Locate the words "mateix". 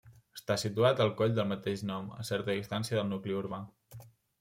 1.53-1.85